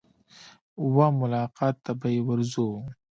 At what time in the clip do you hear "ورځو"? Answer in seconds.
2.27-2.67